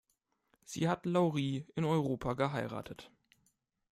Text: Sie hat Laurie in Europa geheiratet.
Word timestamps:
Sie 0.65 0.89
hat 0.89 1.05
Laurie 1.05 1.67
in 1.75 1.85
Europa 1.85 2.33
geheiratet. 2.33 3.11